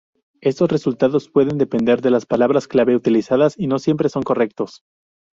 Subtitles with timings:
[0.41, 4.81] Estos resultados pueden depender de las palabras clave utilizadas y no siempre son correctos.